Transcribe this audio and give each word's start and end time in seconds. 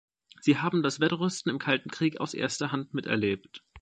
Sie 0.39 0.57
haben 0.57 0.81
das 0.81 0.99
Wettrüsten 0.99 1.51
im 1.51 1.59
Kalten 1.59 1.91
Krieg 1.91 2.19
aus 2.19 2.33
erster 2.33 2.71
Hand 2.71 2.95
miterlebt. 2.95 3.63